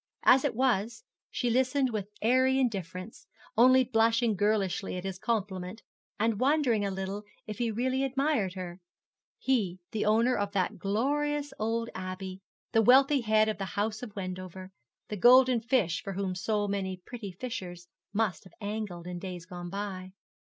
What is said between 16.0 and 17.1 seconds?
for whom so many